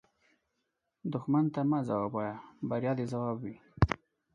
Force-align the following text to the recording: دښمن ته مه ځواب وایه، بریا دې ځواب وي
دښمن 1.11 1.45
ته 1.53 1.61
مه 1.69 1.79
ځواب 1.87 2.11
وایه، 2.13 2.35
بریا 2.69 2.93
دې 2.97 3.05
ځواب 3.11 3.37
وي 3.43 3.55